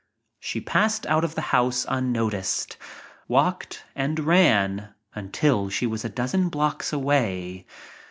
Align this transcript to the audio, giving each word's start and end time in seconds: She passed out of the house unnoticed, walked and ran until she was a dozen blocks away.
She 0.39 0.59
passed 0.59 1.05
out 1.05 1.23
of 1.23 1.35
the 1.35 1.41
house 1.53 1.85
unnoticed, 1.87 2.75
walked 3.27 3.83
and 3.95 4.19
ran 4.21 4.95
until 5.13 5.69
she 5.69 5.85
was 5.85 6.03
a 6.03 6.09
dozen 6.09 6.49
blocks 6.49 6.91
away. 6.91 7.67